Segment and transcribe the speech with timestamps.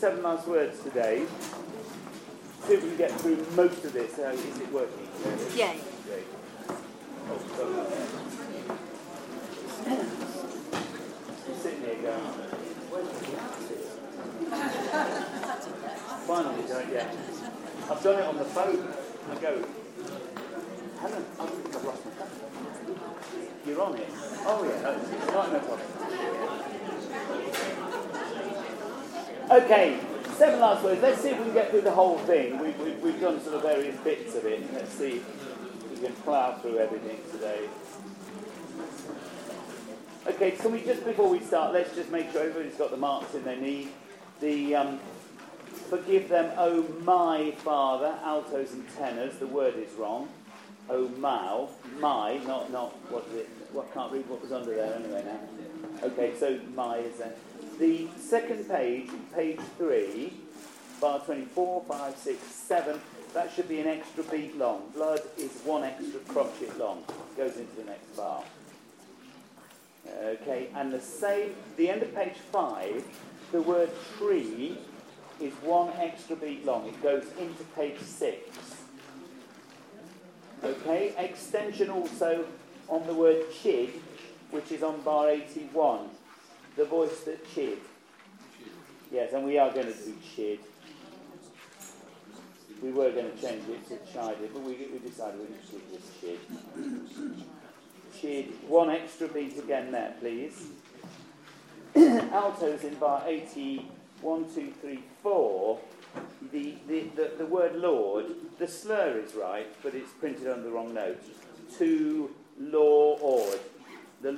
[0.00, 1.26] seven last words today.
[2.66, 4.18] See if we can get through most of this.
[4.18, 5.08] Uh, is it working?
[5.54, 5.74] Yeah.
[6.06, 6.24] Great.
[7.28, 7.86] Oh, sorry.
[11.60, 12.32] Sitting here going,
[12.88, 13.84] where's the glasses?
[16.26, 17.12] Finally, don't yeah.
[17.90, 18.88] I've done it on the phone.
[19.30, 19.64] I go,
[20.98, 22.30] Helen, I think I've lost my phone.
[23.66, 24.08] You're on it.
[24.46, 26.79] Oh yeah, no, it's not no problem.
[29.50, 29.98] Okay,
[30.36, 31.02] seven last words.
[31.02, 32.56] Let's see if we can get through the whole thing.
[32.60, 34.72] We, we, we've done sort of various bits of it.
[34.72, 37.68] Let's see if we can plough through everything today.
[40.28, 43.34] Okay, can we just before we start, let's just make sure everybody's got the marks
[43.34, 43.88] in their knee.
[44.40, 45.00] The um,
[45.88, 49.38] forgive them, oh my father, altos and tenors.
[49.38, 50.28] The word is wrong.
[50.88, 51.66] Oh my,
[51.98, 53.48] my, not not what is it?
[53.72, 56.06] What can't read what was under there anyway now.
[56.06, 57.34] Okay, so my is there.
[57.80, 60.34] The second page, page three,
[61.00, 63.00] bar 24, 5, 6, 7,
[63.32, 64.82] that should be an extra beat long.
[64.94, 67.02] Blood is one extra crotchet long.
[67.38, 68.42] Goes into the next bar.
[70.22, 73.02] Okay, and the same, the end of page 5,
[73.52, 73.88] the word
[74.18, 74.76] tree
[75.40, 76.86] is one extra beat long.
[76.86, 78.60] It goes into page 6.
[80.64, 82.44] Okay, extension also
[82.90, 83.88] on the word chid,
[84.50, 86.10] which is on bar 81
[86.80, 87.76] the voice that chid.
[89.12, 90.60] Yes, and we are going to do chid.
[92.82, 95.92] We were going to change it to chided, but we, we decided we'd just keep
[95.92, 96.38] this chid.
[98.18, 98.46] Chid.
[98.66, 100.68] One extra beat again there, please.
[102.32, 103.86] Altos in bar 80,
[104.22, 105.78] 1, 2, 3, 4.
[106.50, 108.24] The, the, the, the word Lord,
[108.58, 111.22] the slur is right, but it's printed on the wrong note.
[111.76, 113.09] To Lord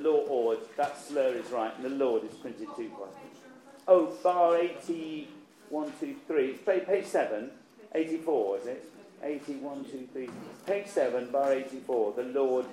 [0.03, 3.07] Lord, that slur is right, and the Lord is printed too far.
[3.87, 6.45] Oh, bar 81, 2, 3.
[6.45, 7.51] It's page, page 7,
[7.93, 8.91] 84, is it?
[9.23, 10.29] 81, 2, 3.
[10.65, 12.13] Page 7, bar 84.
[12.13, 12.65] The Lord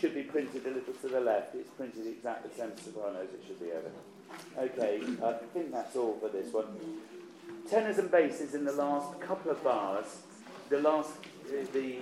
[0.00, 1.54] should be printed a little to the left.
[1.54, 3.28] It's printed exactly the same Sopranos.
[3.32, 3.90] It should be over.
[4.58, 6.66] Okay, I think that's all for this one.
[7.70, 10.18] Tenors and basses in the last couple of bars.
[10.68, 11.10] The last,
[11.72, 11.98] the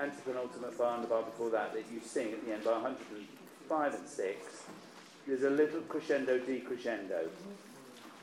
[0.00, 2.96] antepenultimate bar and the bar before that that you sing at the end, bar 100
[3.68, 4.62] 5 and 6,
[5.26, 7.28] there's a little crescendo decrescendo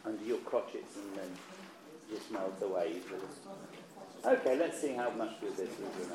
[0.06, 1.32] under your crotchets and then
[2.12, 2.98] just melts away.
[4.26, 6.12] Okay, let's see how much of this is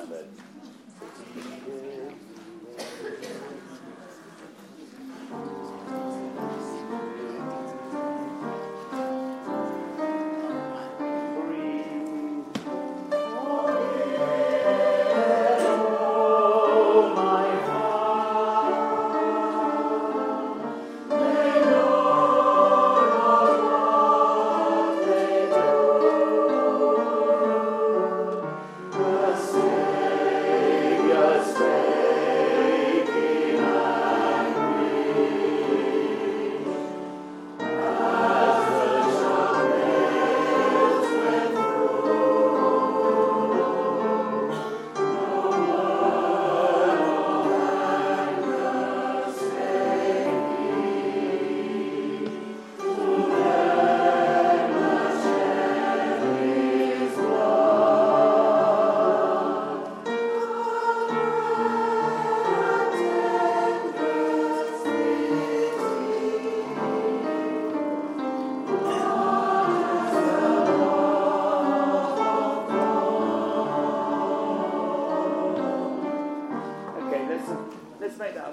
[77.48, 77.76] remembered.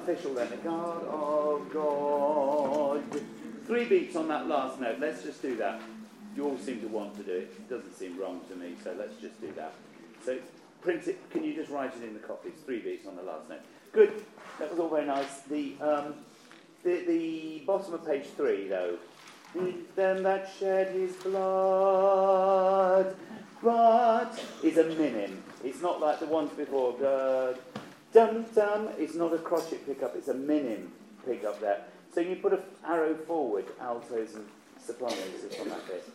[0.03, 0.49] official then.
[0.49, 3.03] The God of God.
[3.65, 4.99] Three beats on that last note.
[4.99, 5.81] Let's just do that.
[6.35, 7.53] You all seem to want to do it.
[7.57, 9.73] It doesn't seem wrong to me, so let's just do that.
[10.25, 10.37] So
[10.81, 11.29] print it.
[11.31, 12.53] Can you just write it in the copies?
[12.65, 13.61] Three beats on the last note.
[13.91, 14.11] Good.
[14.59, 15.41] That was all very nice.
[15.41, 16.15] The um,
[16.83, 18.97] the, the bottom of page three, though.
[19.95, 23.15] Them that shed his blood,
[23.61, 25.43] but is a minim.
[25.63, 26.95] It's not like the ones before.
[28.13, 30.91] Dum dum is not a crotchet pickup, it's a minim
[31.25, 31.81] pickup there.
[32.13, 34.45] So you put an arrow forward, altos and
[34.79, 35.17] sopranos
[35.59, 36.07] on that bit.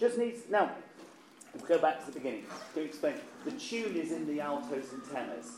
[0.00, 0.72] Just needs, now,
[1.68, 2.44] go back to the beginning
[2.74, 3.14] to explain.
[3.44, 5.52] The tune is in the altos and tenors.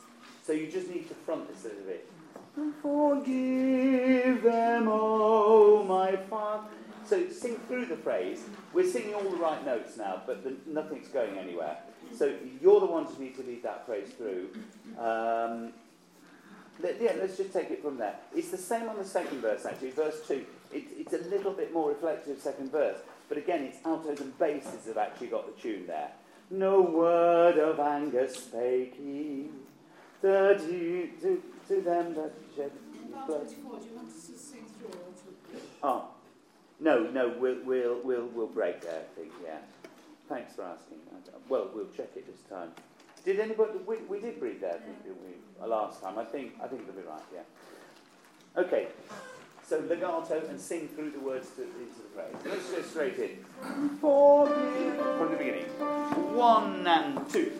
[0.44, 2.10] So you just need to front this a little bit.
[2.82, 6.66] Forgive them, oh my Father.
[7.04, 8.44] So sing through the phrase.
[8.72, 11.78] We're singing all the right notes now, but the, nothing's going anywhere.
[12.16, 14.50] So you're the ones who need to lead that phrase through.
[14.98, 15.72] Um,
[16.80, 18.14] let, yeah, let's just take it from there.
[18.34, 19.90] It's the same on the second verse, actually.
[19.90, 22.98] Verse 2, it, it's a little bit more reflective second verse.
[23.28, 26.10] But again, it's altos and basses have actually got the tune there.
[26.50, 29.48] No word of anger spake he
[30.22, 30.58] to,
[31.20, 32.70] to, to them that shed
[33.26, 33.48] blood.
[33.48, 35.64] do you want us to sing through or to...
[35.82, 36.08] Oh,
[36.80, 39.58] no, no, we'll, we'll, we'll, we'll break there, I think, yeah.
[40.28, 40.98] Thanks for asking.
[41.10, 42.70] Uh, well, we'll check it this time.
[43.24, 46.18] Did anybody, we, we did breathe didn't we, uh, last time?
[46.18, 48.60] I think, I think it'll be right, yeah.
[48.62, 48.88] Okay,
[49.66, 52.34] so legato and sing through the words to, into the phrase.
[52.44, 53.44] Let's go straight in.
[54.00, 55.64] From the beginning.
[56.34, 57.52] One and two.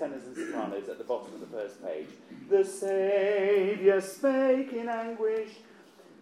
[0.00, 2.08] Tenors and sopranos at the bottom of the first page.
[2.48, 5.50] The Saviour spake in anguish.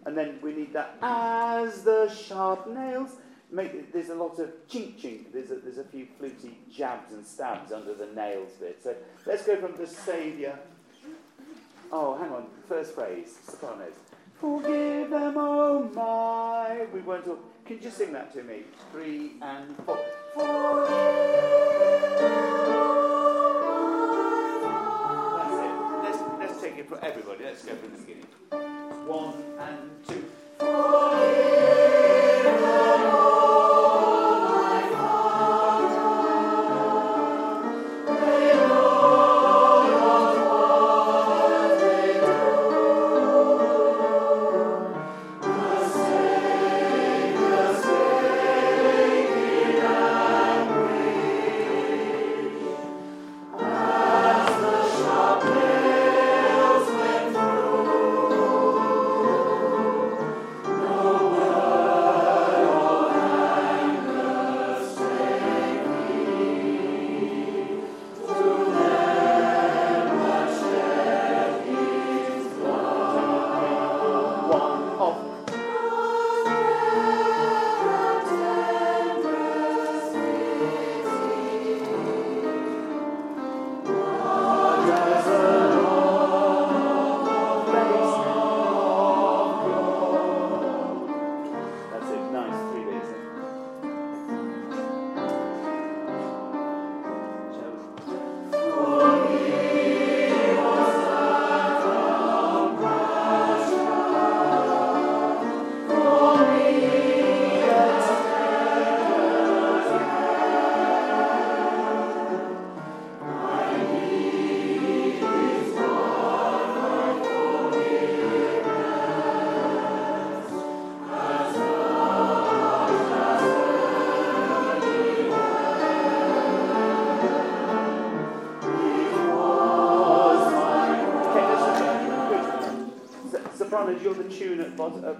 [0.05, 3.17] And then we need that as the sharp nails.
[3.51, 5.31] Make, there's a lot of chink chink.
[5.33, 8.83] There's a, there's a few fluty jabs and stabs under the nails bit.
[8.83, 8.95] So
[9.25, 10.59] let's go from the Saviour.
[11.91, 12.45] Oh, hang on.
[12.67, 13.93] First phrase, sopranos.
[14.39, 16.85] Forgive them, oh my.
[16.93, 17.39] We weren't all.
[17.65, 18.61] Can you sing that to me?
[18.91, 19.99] Three and four.
[20.33, 20.89] Forgive.
[27.01, 27.43] Everybody.
[27.45, 28.25] Let's go from the beginning.
[29.07, 31.18] One and two.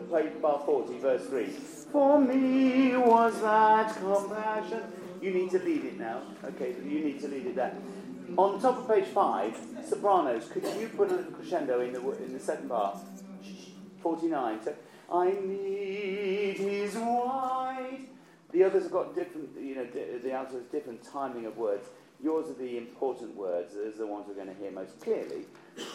[0.10, 1.46] Played bar 40, verse 3.
[1.92, 4.82] For me was that compassion.
[5.22, 6.22] You need to lead it now.
[6.44, 7.75] Okay, you need to lead it there.
[8.38, 12.34] On top of page 5, sopranos, could you put a little crescendo in the, in
[12.34, 13.00] the second bar?
[14.01, 14.63] 49.
[14.63, 14.75] So,
[15.12, 18.08] I need his white.
[18.51, 21.88] The others have got different, you know, the alto has different timing of words.
[22.22, 25.46] Yours are the important words, those are the ones we're going to hear most clearly.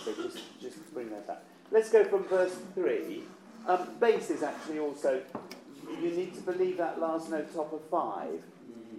[0.05, 1.43] So just, just bring that back.
[1.71, 3.25] Let's go from verse 3
[3.67, 5.23] um, bass is actually also,
[6.01, 8.43] you need to believe that last note top of five.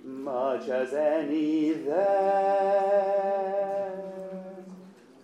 [0.03, 2.85] Much as any there.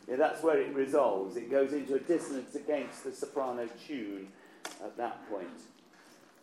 [0.07, 1.37] Yeah, that's where it resolves.
[1.37, 4.27] It goes into a dissonance against the soprano tune
[4.83, 5.47] at that point.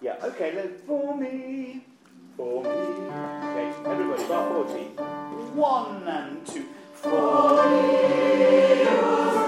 [0.01, 1.85] Yeah, okay, then for me,
[2.37, 2.71] for me.
[2.71, 4.85] Okay, everybody, bar 40.
[5.55, 6.67] One and two.
[6.95, 9.48] For me,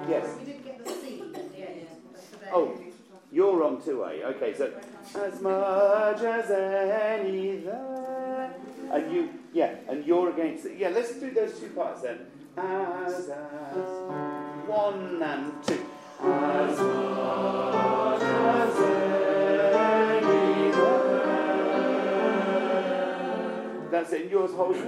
[0.10, 0.38] Yes.
[0.39, 1.88] We didn't get the C at the end.
[2.53, 2.77] Oh,
[3.32, 4.24] you're wrong too, are you?
[4.24, 4.72] Okay, so
[5.15, 8.53] as much as any there.
[8.91, 10.77] And you, yeah, and you're against it.
[10.77, 12.20] Yeah, let's do those two parts then.
[12.58, 13.75] As, as,
[14.65, 15.86] one and two.
[16.22, 18.79] As much as
[19.75, 21.17] any there.
[23.91, 24.22] That's it.
[24.22, 24.79] And yours holds.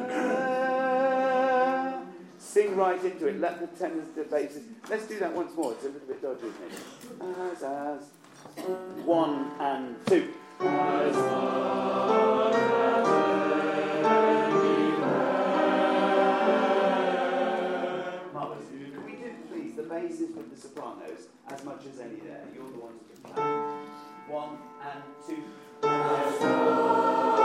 [2.60, 3.40] Sing right into it.
[3.40, 4.64] Let the tenors, the basses.
[4.90, 5.72] Let's do that once more.
[5.72, 6.74] It's a little bit dodgy, isn't it?
[7.54, 8.02] As, as.
[9.06, 10.34] One and two.
[10.60, 11.16] As
[18.34, 18.66] Marvellous.
[18.68, 22.44] Can we do, please, the basses with the sopranos as much as any there?
[22.54, 23.88] You're the ones to plan.
[24.28, 25.44] One and two.
[25.80, 27.39] That's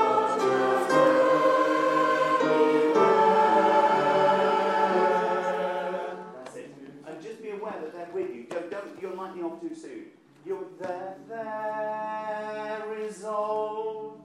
[10.47, 14.19] You're there, there, resolve.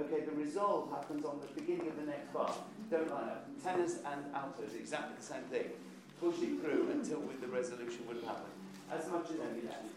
[0.00, 2.54] Okay, the resolve happens on the beginning of the next bar.
[2.90, 3.46] Don't line up.
[3.62, 5.70] Tenors and altos, exactly the same thing.
[6.18, 8.50] Push it through until with the resolution would happen.
[8.90, 9.92] As much as any left.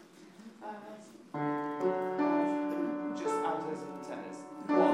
[3.16, 4.38] Just altos and tenors.
[4.66, 4.93] One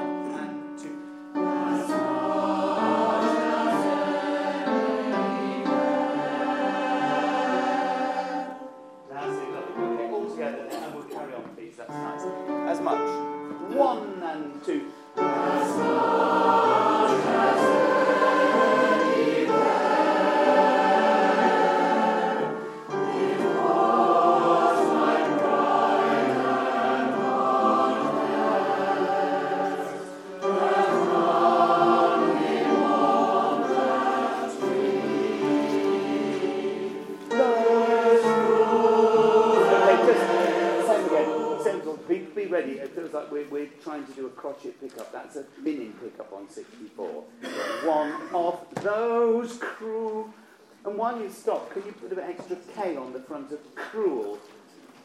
[10.58, 11.74] and we'll carry on, please.
[11.76, 12.22] That's nice.
[12.68, 13.76] As much.
[13.76, 14.90] One and two.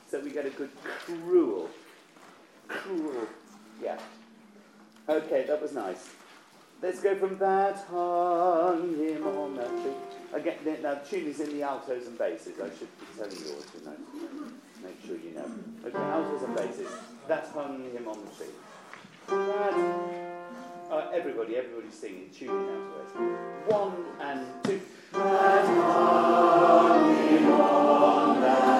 [0.09, 1.69] So we get a good cruel?
[2.67, 3.27] Cruel.
[3.81, 3.99] Yeah.
[5.07, 6.09] Okay, that was nice.
[6.81, 9.93] Let's go from that hung him on that tree.
[10.33, 12.59] Again, now the tune is in the altos and basses.
[12.59, 13.95] I should be telling you all to know.
[14.83, 15.49] Make sure you know.
[15.85, 16.87] Okay, altos and basses.
[17.27, 18.53] That's hung him on the tree.
[19.27, 19.73] That,
[20.91, 23.19] uh, everybody, everybody singing, tuning out to.
[23.73, 24.81] One and two.
[25.13, 28.74] That hung him on that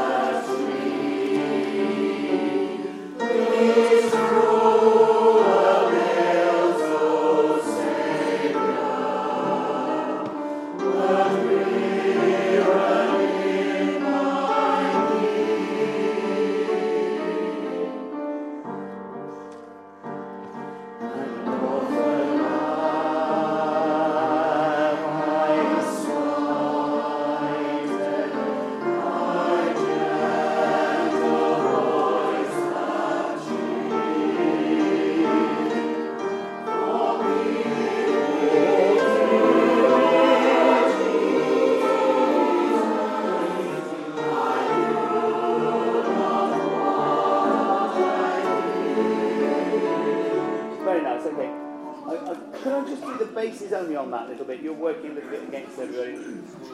[53.81, 54.61] do me on that little bit?
[54.61, 56.15] You're working a little bit against everybody.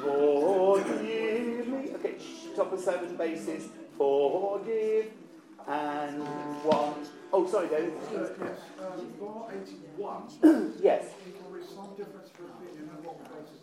[0.01, 1.89] Forgive me.
[1.95, 3.69] Okay, shh, top of seven basses.
[3.97, 5.11] Forgive.
[5.67, 6.23] And
[6.63, 6.93] one.
[7.33, 7.93] Oh, sorry, David.
[8.11, 8.31] Yes,
[8.79, 11.05] um, bar 81, Yes.
[11.49, 13.61] there is some difference for opinion on what the basses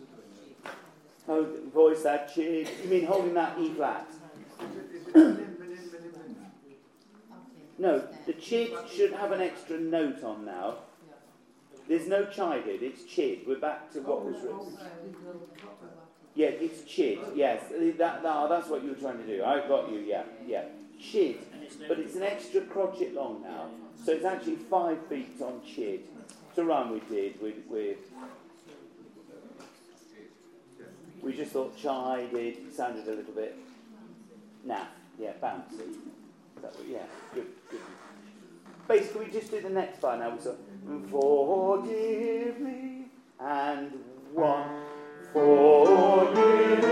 [1.30, 2.68] Oh, voice that cheek.
[2.84, 4.06] You mean holding that E flat?
[7.80, 10.78] No, the chid should have an extra note on now.
[11.88, 13.40] There's no chided, it's chid.
[13.46, 14.76] We're back to what was written.
[16.34, 17.62] Yeah, it's chid, yes.
[17.70, 19.42] That, that, oh, that's what you were trying to do.
[19.42, 20.64] I got you, yeah, yeah.
[21.00, 21.38] Chid,
[21.86, 23.70] but it's an extra crotchet long now.
[24.04, 26.00] So it's actually five beats on chid.
[26.56, 27.98] A run we did with, with
[31.22, 33.56] we just thought chided sounded a little bit
[34.66, 34.86] naff,
[35.20, 35.94] yeah, bouncy.
[36.60, 37.80] That yeah, good, good.
[38.88, 40.30] Basically, we just do the next bar now.
[40.30, 40.58] We sort
[41.10, 43.06] Forgive me
[43.40, 43.92] and
[44.32, 44.88] one
[45.32, 46.84] forgive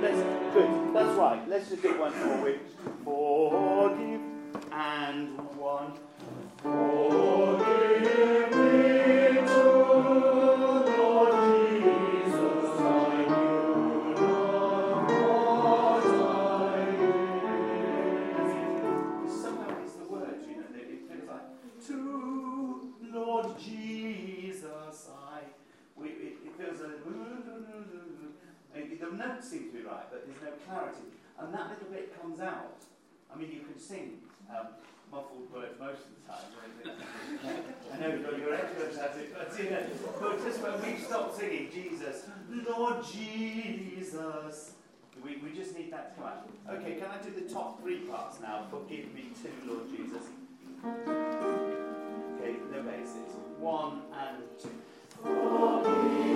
[0.00, 0.22] That's
[0.54, 0.94] good.
[0.94, 1.48] That's right.
[1.48, 2.54] Let's just do one more.
[3.04, 4.20] Forgive
[4.72, 5.92] and one.
[31.42, 32.78] And that little bit comes out.
[33.32, 34.18] I mean, you can sing
[34.50, 34.68] um,
[35.10, 36.46] muffled words most of the time.
[37.92, 39.82] I know you've got your experts at it, but, you know,
[40.20, 42.26] but just when we stop singing Jesus,
[42.68, 44.74] Lord Jesus,
[45.24, 46.48] we, we just need that to come out.
[46.70, 48.66] Okay, can I do the top three parts now?
[48.70, 50.22] Forgive me too, Lord Jesus.
[50.84, 53.34] Okay, no basses.
[53.58, 54.70] One and two.
[55.22, 56.31] Forgive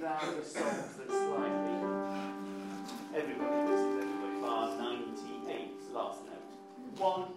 [0.00, 1.78] down the songs that slightly.
[3.16, 7.00] Everybody this is everybody, bar 98, last note.
[7.00, 7.27] One,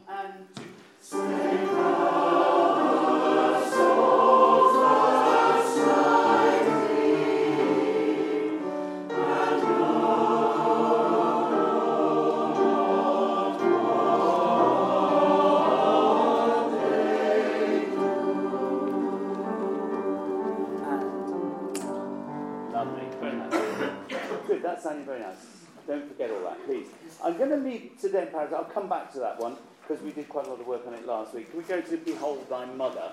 [28.53, 30.93] I'll come back to that one because we did quite a lot of work on
[30.93, 31.49] it last week.
[31.49, 33.11] Can we go to Behold Thy Mother?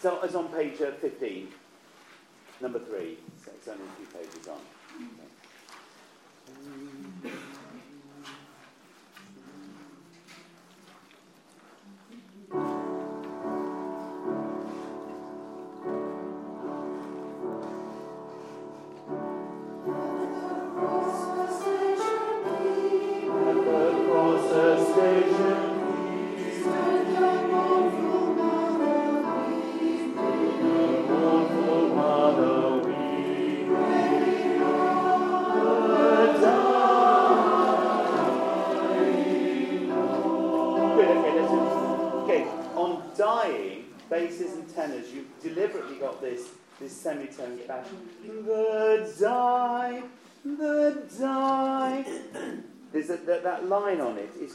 [0.00, 1.48] So it's on page uh, 15,
[2.60, 3.16] number three.
[3.44, 4.58] So it's only a few pages on.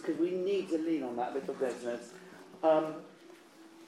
[0.01, 2.11] Because we need to lean on that little business.
[2.63, 2.95] Um,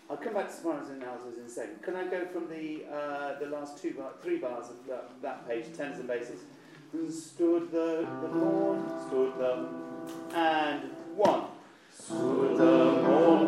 [0.09, 1.81] I'll come back to and altos in a second.
[1.83, 5.47] Can I go from the uh, the last two bar, three bars of that, that
[5.47, 6.41] page, tenors and basses?
[7.09, 9.65] Stood the, the morn, stood the,
[10.35, 11.43] and one.
[11.97, 13.40] Stood the mournful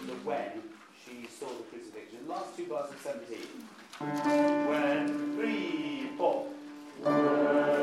[0.00, 0.62] from the when
[1.04, 2.26] she saw the crucifixion.
[2.28, 3.38] Last two bars of 17.
[4.68, 6.46] When, three, four.
[7.02, 7.79] When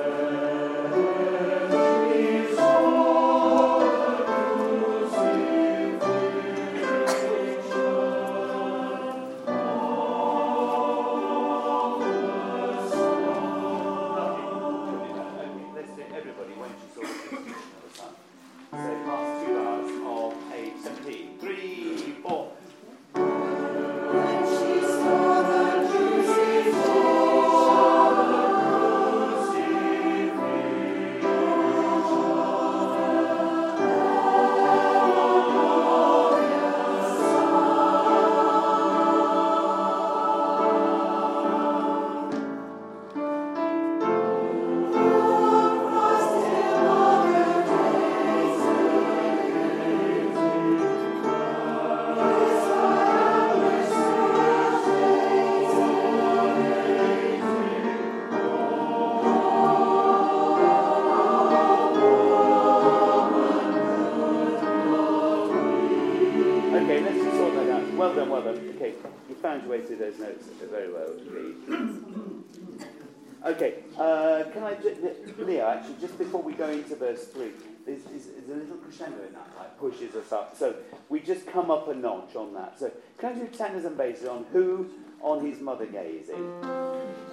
[79.80, 80.56] pushes us up.
[80.58, 80.76] So
[81.10, 82.80] we just come up a notch on that.
[82.80, 84.90] So can I do tenors and basses on who
[85.22, 86.52] on his mother gazing?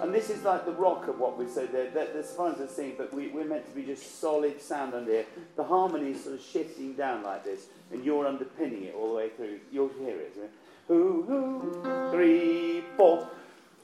[0.01, 1.89] And this is like the rock of what we say there.
[2.35, 5.25] far as I've singing, but we, we're meant to be just solid sound under here.
[5.55, 9.15] The harmony is sort of shifting down like this, and you're underpinning it all the
[9.15, 9.59] way through.
[9.71, 10.35] You'll hear it.
[10.37, 10.49] Right?
[10.87, 11.81] Who,
[12.11, 13.29] three, four.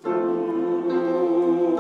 [0.06, 1.78] Ooh,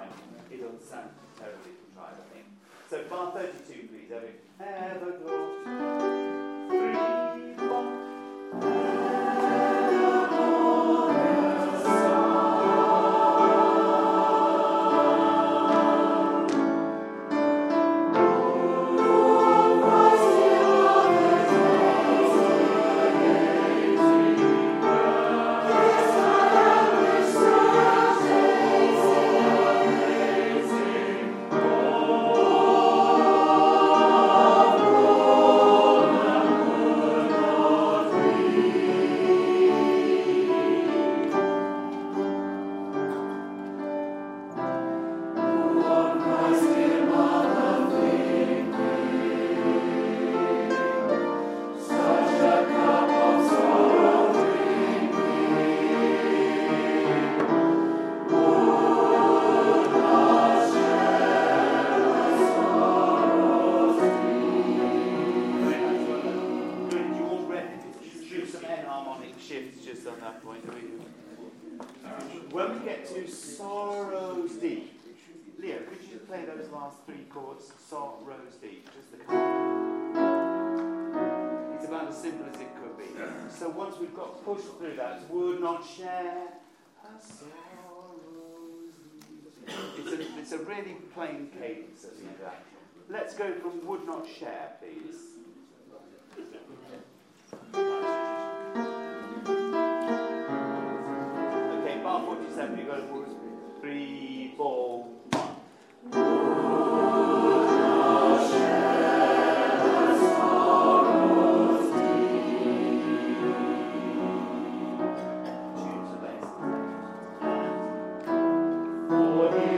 [0.00, 0.12] time.
[0.50, 2.46] It'll sound terribly contrived, I think.
[2.88, 3.79] So bar 32,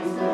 [0.03, 0.32] For his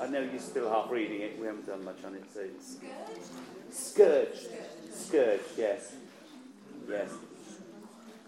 [0.00, 1.38] I know you're still half reading it.
[1.38, 2.76] We haven't done much on it, so it's
[3.70, 4.48] scourged.
[4.92, 5.92] Scourged, yes.
[6.88, 7.10] Yes.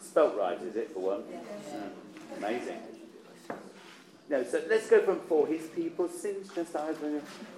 [0.02, 1.22] Spelt right, is it, for one?
[1.22, 1.90] Mm,
[2.38, 2.78] Amazing.
[4.28, 6.96] No, so let's go from for his people sins just as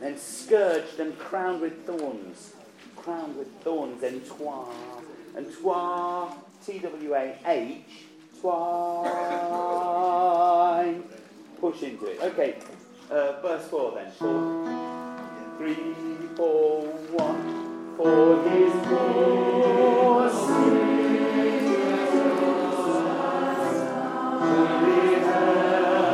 [0.01, 2.55] then scourged and crowned with thorns.
[2.96, 4.66] Crowned with thorns, and twa.
[5.37, 8.07] And twa, T W A H,
[8.40, 9.12] twine.
[11.61, 12.20] Push into it.
[12.22, 12.57] Okay,
[13.12, 14.11] uh, verse 4 then.
[14.12, 15.94] Four, three,
[16.37, 17.96] four, one.
[17.96, 18.72] For his
[24.94, 26.12] It's,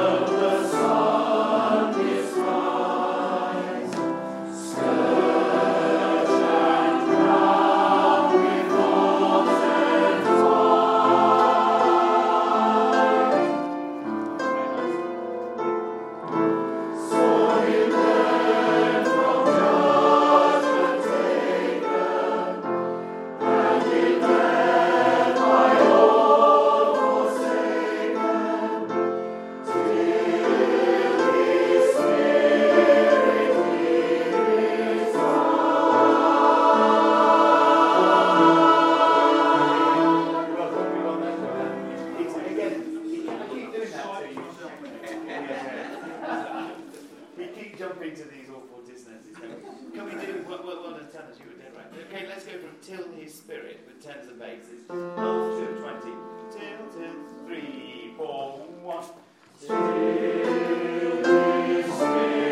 [51.29, 51.87] tenors you were doing right?
[52.09, 54.87] Okay, let's go from till his spirit with tenors and basses.
[54.89, 56.15] Two and twenty.
[56.53, 59.05] Till, till, three, four, one.
[59.61, 59.77] Till
[61.67, 62.49] his spirit.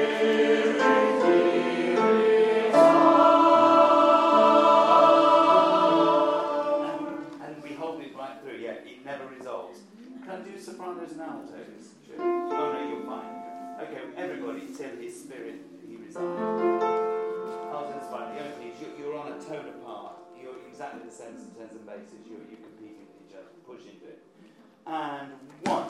[10.24, 11.94] Can I do sopranos and altos?
[12.04, 12.16] Sure.
[12.18, 13.30] Oh no, you're fine.
[13.80, 16.95] Okay, everybody, till his spirit he resides.
[19.16, 20.12] You're on a tone apart.
[20.40, 22.20] You're exactly the same the tenors and basses.
[22.29, 23.48] You're, you're competing with each other.
[23.64, 24.20] Push into it.
[24.87, 25.33] And
[25.64, 25.88] one.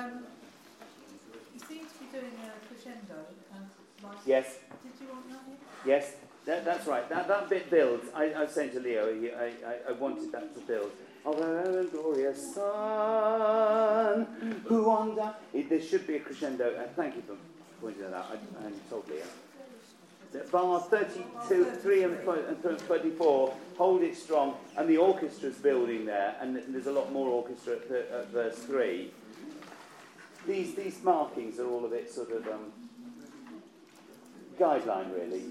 [0.00, 0.24] Um,
[1.54, 3.26] you seem to be doing a crescendo.
[4.02, 5.42] Like, yes, Did you want that
[5.86, 6.12] yes.
[6.46, 7.06] That, that's right.
[7.10, 8.06] That, that bit builds.
[8.14, 10.90] I, I was saying to Leo, he- I, I, I wanted that to build.
[11.26, 14.26] Of a glorious sun,
[14.66, 15.34] who on.
[15.52, 16.74] It, there should be a crescendo.
[16.78, 17.36] And thank you for
[17.78, 18.30] pointing that out.
[18.32, 19.22] I, I told Leo.
[20.50, 26.06] Bar 32, 3 and tw- and tw- 24, hold it strong, and the orchestra's building
[26.06, 29.10] there, and there's a lot more orchestra at, the, at verse 3.
[30.46, 32.72] These, these markings are all a bit sort of um,
[34.58, 35.42] guideline, really.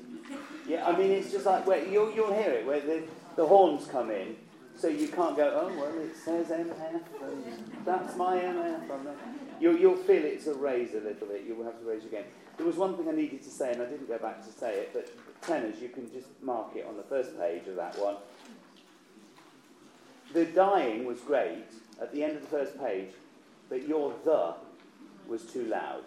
[0.67, 3.03] Yeah, I mean, it's just like, where you'll, you'll hear it, where the,
[3.35, 4.35] the horns come in,
[4.75, 7.01] so you can't go, oh, well, it says MF,
[7.85, 9.15] that's my MF.
[9.59, 12.23] You'll, you'll feel it to raise a little bit, you'll have to raise again.
[12.57, 14.79] There was one thing I needed to say, and I didn't go back to say
[14.79, 15.09] it, but
[15.41, 18.17] tenors, you can just mark it on the first page of that one.
[20.33, 21.65] The dying was great
[22.01, 23.09] at the end of the first page,
[23.69, 24.53] but your the
[25.29, 26.03] was too loud.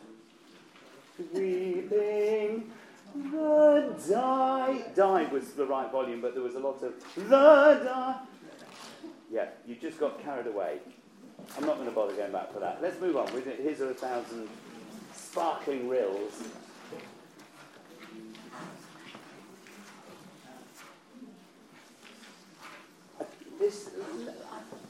[1.32, 2.70] Weeping,
[3.14, 4.84] the die.
[4.94, 8.18] Die was the right volume, but there was a lot of the die.
[9.30, 10.78] Yeah, you just got carried away.
[11.56, 12.80] I'm not going to bother going back for that.
[12.82, 13.32] Let's move on.
[13.32, 13.60] With it.
[13.62, 14.48] Here's a thousand
[15.14, 16.42] sparkling rills.
[23.58, 23.90] This,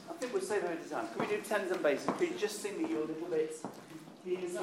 [0.09, 1.07] I think we'll say that at a time.
[1.15, 2.07] Can we do tens and basses?
[2.17, 3.61] Can you just sing me your little bits?
[4.25, 4.55] Your Okay, is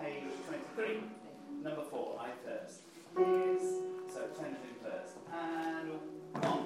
[0.00, 0.24] page
[0.74, 1.02] 23,
[1.62, 2.80] number 4, I first.
[4.14, 5.14] So tens in first.
[5.30, 5.90] And
[6.42, 6.60] on,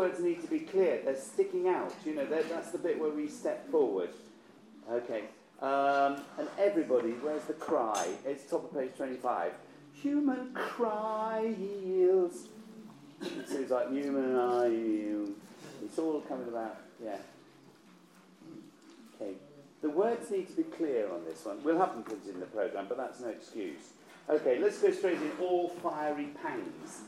[0.00, 1.02] words need to be clear.
[1.04, 1.92] They're sticking out.
[2.06, 4.08] You know, that's the bit where we step forward.
[4.90, 5.24] Okay.
[5.60, 8.08] Um, and everybody, where's the cry?
[8.24, 9.52] It's top of page 25.
[10.02, 12.48] Human cry heals.
[13.20, 15.30] It seems like human eye heals.
[15.84, 17.18] It's all coming about, yeah.
[19.14, 19.34] Okay.
[19.82, 21.62] The words need to be clear on this one.
[21.62, 23.92] We'll have them printed in the programme, but that's no excuse.
[24.30, 25.32] Okay, let's go straight in.
[25.42, 27.00] All fiery pangs.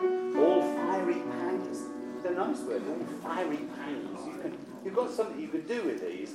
[0.00, 4.26] All fiery pangs they're nice words, all fiery pangs.
[4.26, 6.34] You can, you've got something you could do with these.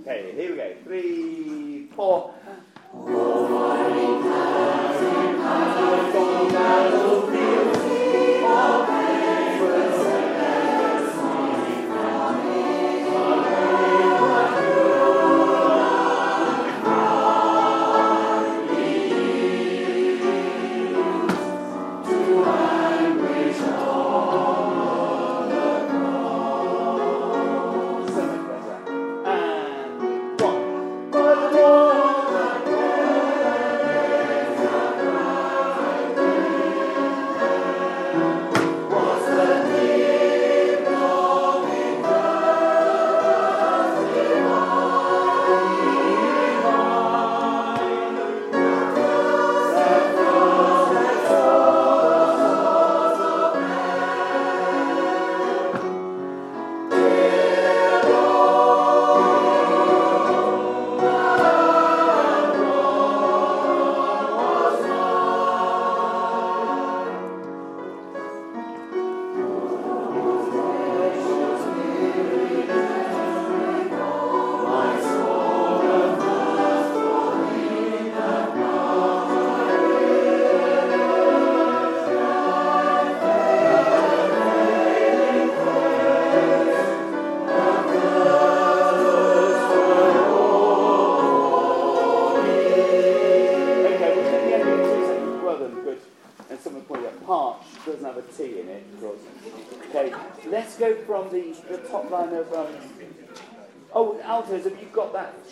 [0.00, 0.74] Okay, here we go.
[0.84, 2.34] Three, four.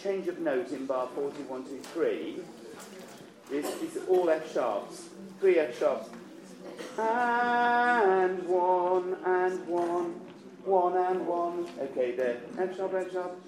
[0.02, 2.40] Change of note in bar 4123
[3.52, 6.08] is, is all F sharps, three F sharps,
[6.98, 10.20] and one, and one,
[10.64, 11.66] one and one.
[11.80, 12.40] Okay, there.
[12.58, 13.40] F sharp, F sharp,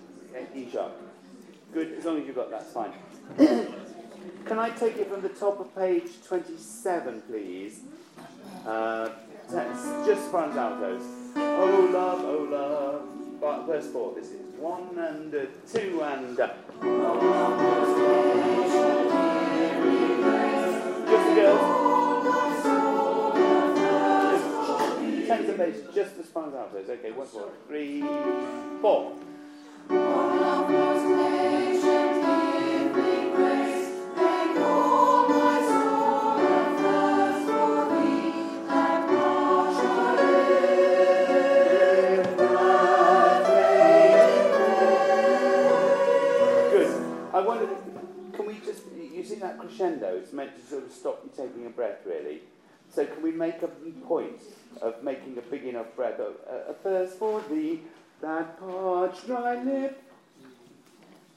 [0.55, 0.92] E sharp.
[1.72, 2.92] Good, as long as you've got that, fine.
[4.46, 7.80] Can I take it from the top of page 27, please?
[8.66, 9.09] Uh,
[10.07, 11.02] just front altos.
[11.36, 13.23] Oh love, oh love.
[13.41, 15.32] But verse 4, this is one and
[15.72, 16.57] two and a.
[21.11, 21.85] Just girls.
[25.26, 26.89] Tens and bass, just the spines altos.
[26.89, 28.01] Okay, one, four, three,
[28.80, 29.13] four.
[52.07, 52.40] Really.
[52.90, 54.42] So can we make a point
[54.80, 56.20] of making a big enough bread?
[56.20, 57.80] A, uh, a thirst for thee,
[58.20, 60.00] that parched dry lip.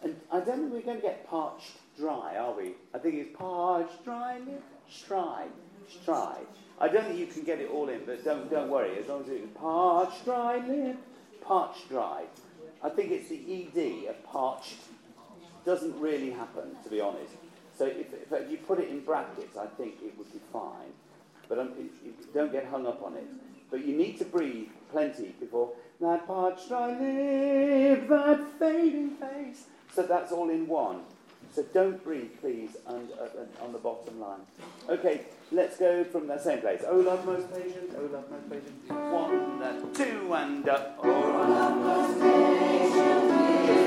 [0.03, 2.73] And I don't think we're going to get parched dry, are we?
[2.93, 6.37] I think it's parched dry lip, Just try.
[6.79, 8.97] I don't think you can get it all in, but don't don't worry.
[8.99, 10.97] As long as it's parched dry lip,
[11.41, 12.25] parched dry.
[12.83, 13.41] I think it's the
[13.75, 14.75] ed of parched
[15.65, 17.33] doesn't really happen, to be honest.
[17.77, 20.91] So if, if you put it in brackets, I think it would be fine.
[21.47, 23.27] But um, it, it, don't get hung up on it.
[23.69, 29.65] But you need to breathe plenty before that parched dry lip, that fading face.
[29.93, 31.01] So that's all in one.
[31.53, 34.41] So don't breathe, please, and, uh, on the bottom line.
[34.89, 35.21] Okay,
[35.51, 36.83] let's go from the same place.
[36.87, 38.89] Oh, love most patient, oh, love most patient.
[39.11, 40.99] One, and two, and up.
[41.01, 43.86] Oh, love most patient.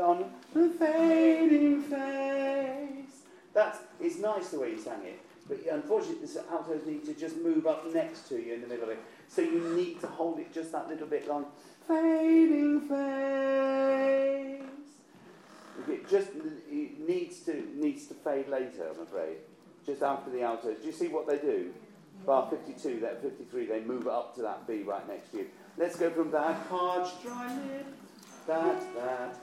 [0.00, 3.22] On the fading face.
[3.54, 7.36] That's it's nice the way you sang it, but unfortunately the altos need to just
[7.38, 9.02] move up next to you in the middle of it.
[9.28, 11.46] So you need to hold it just that little bit long.
[11.86, 12.98] Fading face.
[15.88, 16.28] It just
[16.70, 19.38] it needs to needs to fade later, I'm afraid.
[19.86, 20.78] Just after the altos.
[20.80, 21.72] Do you see what they do?
[22.26, 25.46] Bar 52, that 53, they move up to that B right next to you.
[25.76, 27.86] Let's go from that parched dry lip,
[28.48, 29.38] that, that,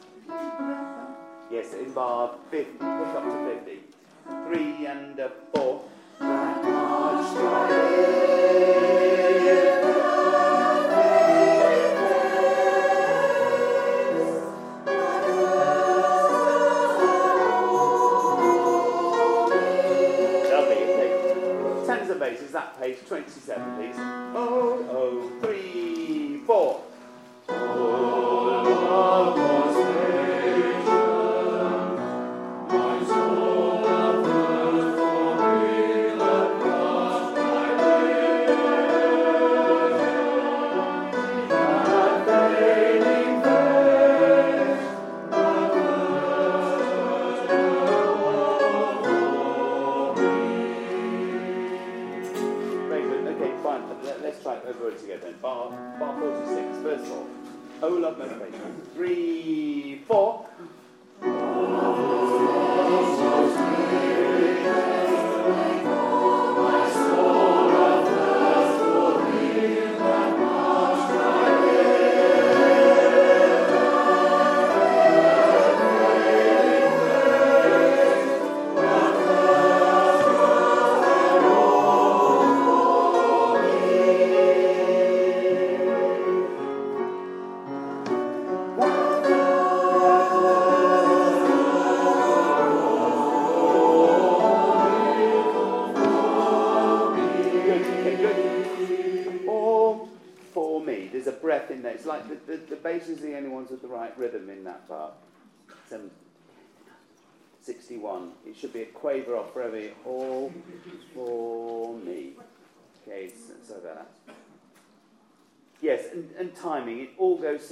[1.52, 3.84] Yes, in bar 50, pick up to 50.
[4.48, 5.84] Three and a four.
[6.20, 6.66] That.
[21.86, 23.96] Tenor bass is that page 27, please.
[23.98, 25.35] Oh, oh,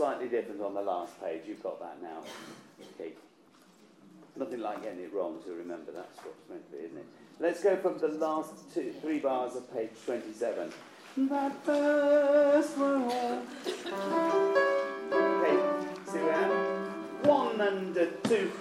[0.04, 1.44] slightly different on the last page.
[1.48, 2.24] You've got that now.
[2.96, 3.14] Okay.
[4.36, 7.06] Nothing like getting it wrong to remember that's what's meant to be, isn't it?
[7.40, 10.74] Let's go from the last two, three bars of page 27.
[11.30, 13.04] That first one.
[15.12, 15.58] Okay,
[16.12, 16.73] see where?
[17.26, 18.52] One and a two.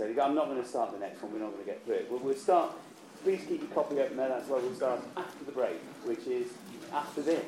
[0.00, 2.06] I'm not going to start the next one, we're not going to get through it.
[2.10, 2.72] We'll, we'll start,
[3.24, 6.48] please keep your copy open there, that's where we'll start after the break, which is
[6.92, 7.44] after this.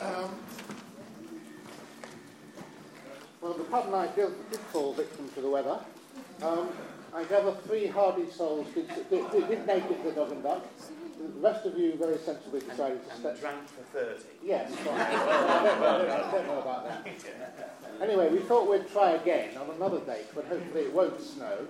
[0.00, 0.30] Um,
[3.40, 5.78] well, the pub night did, did fall victim to the weather.
[6.42, 6.68] Um,
[7.18, 10.64] I gather three hardy souls did, did, did, did make it the dog and duck.
[11.18, 13.40] The rest of you very sensibly decided to step.
[13.40, 14.22] drank for 30.
[14.44, 17.08] Yes, I, don't know, I, don't I don't know about that.
[18.00, 21.66] Anyway, we thought we'd try again on another date but hopefully it won't snow,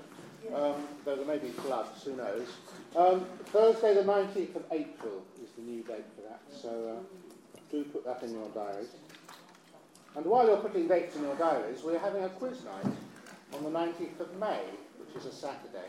[0.55, 0.75] um,
[1.07, 2.47] though there may be floods, who knows.
[2.95, 7.85] Um, Thursday the 19th of April is the new date for that, so uh, do
[7.85, 8.89] put that in your diaries.
[10.15, 12.93] And while you're putting dates in your diaries, we're having a quiz night
[13.55, 14.61] on the 19th of May,
[15.09, 15.89] which is a Saturday.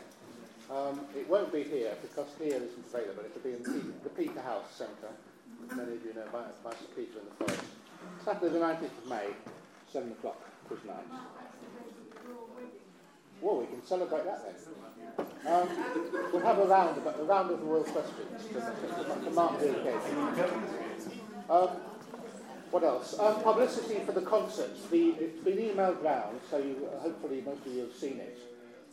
[0.70, 3.24] Um, it won't be here because here isn't available.
[3.24, 5.12] It'll be in the, Peter House Centre.
[5.74, 7.64] Many of you know by, by St Peter in the Forest.
[8.24, 9.26] Saturday the 19th of May,
[9.92, 11.04] 7 o'clock, quiz night.
[13.40, 14.54] Well, we can celebrate that then.
[15.52, 15.68] Um,
[16.32, 20.18] we'll have a round, of, a round of royal questions to, mark the occasion.
[21.48, 21.68] Um,
[22.70, 23.18] what else?
[23.18, 24.86] Um, publicity for the concerts.
[24.90, 28.38] The, it's been emailed round, so you, hopefully most of you have seen it.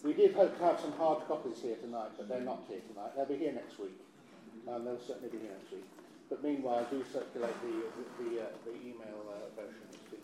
[0.04, 3.16] We did hope to have some hard copies here tonight, but they're not here tonight.
[3.16, 3.98] They'll be here next week.
[4.70, 5.86] Um, they'll certainly be here next week.
[6.30, 10.22] But meanwhile, do circulate the, the, the, uh, the email uh, version that's been.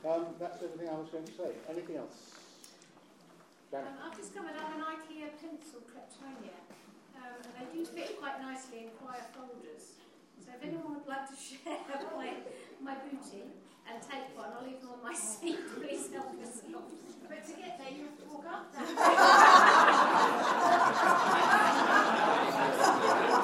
[0.00, 1.52] Um, that's everything I was going to say.
[1.68, 2.32] Anything else?
[3.72, 6.56] Um, I've discovered I'm an IKEA pencil kleptomania,
[7.20, 10.00] um, and they do fit quite nicely in choir folders.
[10.42, 11.78] So if anyone would like to share
[12.16, 12.32] my,
[12.82, 13.44] my booty
[13.92, 15.58] and take one, I'll leave them on my seat.
[15.76, 16.84] Please help yourself.
[17.28, 18.66] But to get there, you have to walk up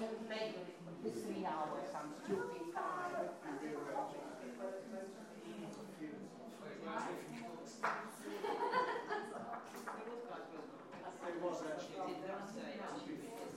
[0.00, 1.92] The three hours
[2.24, 2.40] still.
[11.28, 13.49] It was actually.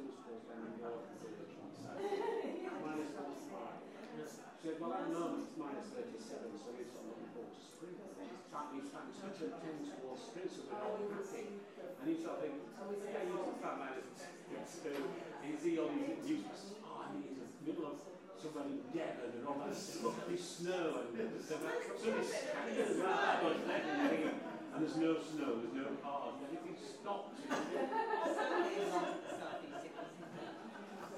[0.00, 1.04] seamstress we all
[2.80, 3.12] minus
[4.60, 7.60] She said, well, at the moment it's minus 37, so it's not looking forward to
[7.60, 7.96] spring.
[7.96, 8.08] A
[9.60, 11.48] tend towards spring, so they're happy.
[12.00, 14.08] And you start thinking, yeah, you talk about minus
[14.50, 14.96] yes, uh,
[15.44, 16.44] you see all these
[17.12, 18.00] in the middle of
[18.40, 21.12] and all that snow and
[22.24, 23.60] standing around
[24.72, 27.36] and there's no snow, there's no cars, everything stops.